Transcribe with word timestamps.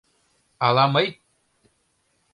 —Ала 0.65 0.85
мый! 0.93 1.07